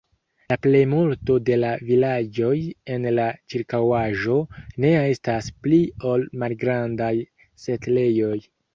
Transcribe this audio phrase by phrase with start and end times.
[0.51, 2.55] La plejmulto de la vilaĝoj
[2.95, 5.83] en la ĉirkaŭaĵo ne estas pli
[6.17, 7.15] ol malgrandaj
[7.69, 8.37] setlejoj.